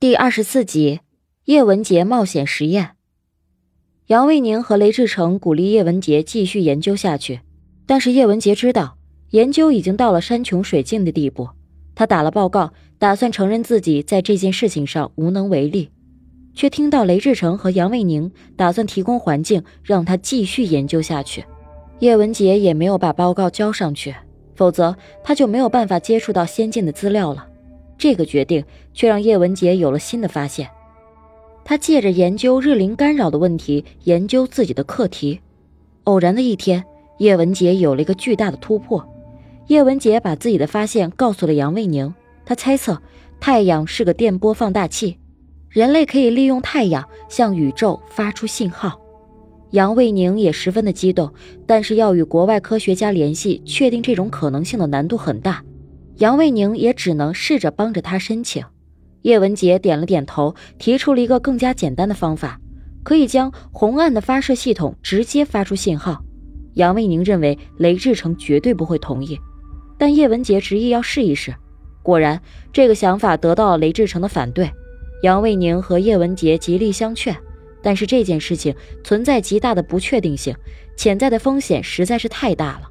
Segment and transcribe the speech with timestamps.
[0.00, 1.00] 第二十四集，
[1.46, 2.90] 叶文洁冒险实验。
[4.06, 7.40] 杨卫宁和雷志成鼓励叶文洁继续研究下去，
[7.84, 8.96] 但是叶文洁知道
[9.30, 11.48] 研究已经到了山穷水尽的地步，
[11.96, 15.90] 他打了报告，打算承认自己在这件事情上无能为力，
[16.54, 21.44] 却听到雷志成和杨卫宁打算提供环境让他继续研究下去。
[21.98, 24.14] 叶文洁也没有把报告交上去，
[24.54, 27.48] 否则他就没有办法接触到先进的资料了。
[27.98, 30.68] 这个决定却让叶文洁有了新的发现。
[31.64, 35.40] 他借着研究日灵干扰的问题，研究自己的课题。
[36.04, 36.82] 偶然的一天，
[37.18, 39.06] 叶文洁有了一个巨大的突破。
[39.66, 42.14] 叶文洁把自己的发现告诉了杨卫宁。
[42.46, 43.02] 他猜测，
[43.38, 45.18] 太阳是个电波放大器，
[45.68, 48.98] 人类可以利用太阳向宇宙发出信号。
[49.72, 51.30] 杨卫宁也十分的激动，
[51.66, 55.62] 但是要与国外科学家联系，确定这种可能性的难度很大。
[56.18, 58.64] 杨卫宁也只能试着帮着他申请。
[59.22, 62.60] 叶文洁点了点头，提出了一个更加简单的方法，
[63.04, 66.20] 可以将红岸的发射系统直接发出信号。
[66.74, 69.38] 杨卫宁认为雷志成绝对不会同意，
[69.96, 71.54] 但叶文洁执意要试一试。
[72.02, 72.40] 果然，
[72.72, 74.70] 这个想法得到了雷志成的反对。
[75.22, 77.36] 杨卫宁和叶文洁极力相劝，
[77.82, 78.74] 但是这件事情
[79.04, 80.54] 存在极大的不确定性，
[80.96, 82.88] 潜在的风险实在是太大了。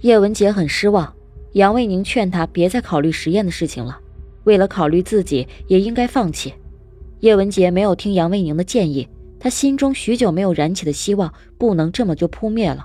[0.00, 1.14] 叶文洁很失望。
[1.54, 3.96] 杨卫宁劝他别再考虑实验的事情了，
[4.42, 6.52] 为了考虑自己，也应该放弃。
[7.20, 12.84] 叶文杰没有听杨卫宁的建议，他心中许久没有燃起的希望不能这么就扑灭了。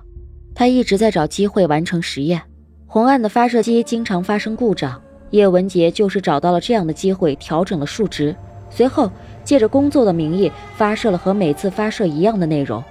[0.53, 2.39] 他一直在找机会完成实验。
[2.85, 8.35] 红岸的发射机经常发生故障，叶文杰就是找到了这样的机会，调整了数值，
[8.69, 9.11] 随后
[9.43, 12.83] 借着工作的名义发射了和每次发射一样的内容。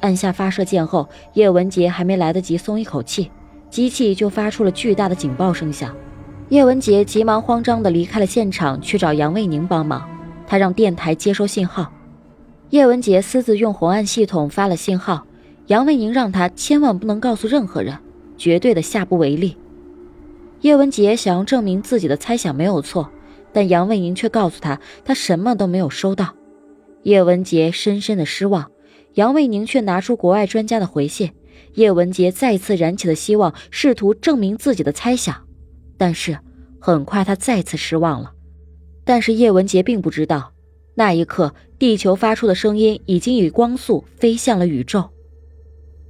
[0.00, 3.30] 按下发射键后，叶文杰还没来得及松一口气。
[3.70, 5.94] 机器就发出了巨大的警报声响，
[6.48, 10.08] 叶文杰急忙慌张地离开了现场，去找杨卫宁帮忙。
[10.46, 11.92] 他让电台接收信号，
[12.70, 15.26] 叶文杰私自用红岸系统发了信号。
[15.66, 17.98] 杨卫宁让他千万不能告诉任何人，
[18.38, 19.56] 绝对的下不为例。
[20.60, 23.10] 叶文杰想要证明自己的猜想没有错，
[23.52, 26.34] 但杨卫宁却告诉他，他什么都没有收到。
[27.02, 28.70] 叶文杰深深的失望，
[29.14, 31.32] 杨卫宁却拿出国外专家的回信。
[31.74, 35.34] 叶文洁再次燃起了希望，试图证明自己的猜想，
[35.96, 36.38] 但是
[36.80, 38.32] 很快他再次失望了。
[39.04, 40.52] 但是叶文洁并不知道，
[40.94, 45.08] 那一刻地球发出的声音已经以光速飞向了宇宙。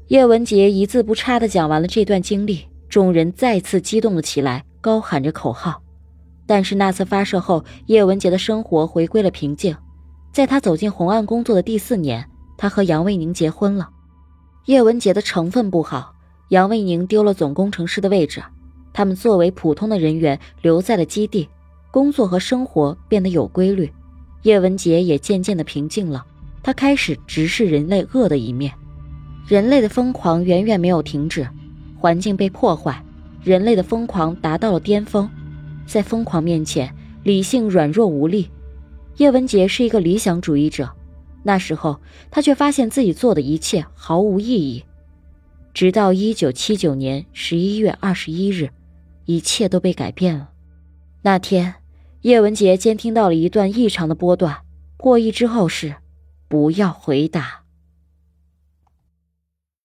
[0.09, 5.83] 叶文洁一字不差地讲完了这段经历，众人再次激动了起来，高喊着口号。
[6.47, 9.77] 但是那次发射后，叶文洁的生活回归了平静。
[10.33, 12.25] 在他走进红岸工作的第四年，
[12.57, 13.89] 他和杨卫宁结婚了。
[14.67, 16.13] 叶文洁的成分不好，
[16.49, 18.43] 杨卫宁丢了总工程师的位置，
[18.93, 21.49] 他们作为普通的人员留在了基地，
[21.93, 23.89] 工作和生活变得有规律。
[24.43, 26.27] 叶文洁也渐渐的平静了，
[26.65, 28.73] 他开始直视人类恶的一面。
[29.47, 31.49] 人类的疯狂远远没有停止，
[31.97, 33.01] 环境被破坏，
[33.45, 35.31] 人类的疯狂达到了巅峰，
[35.87, 38.51] 在疯狂面前，理性软弱无力。
[39.19, 40.91] 叶文洁是一个理想主义者。
[41.47, 44.85] 那时候，他却发现自己做的一切毫无意义。
[45.73, 48.71] 直到一九七九年十一月二十一日，
[49.27, 50.51] 一切都被改变了。
[51.23, 51.77] 那天，
[52.23, 54.57] 叶文杰监听到了一段异常的波段，
[54.97, 55.95] 过亿之后是
[56.49, 57.63] ：“不要回答。”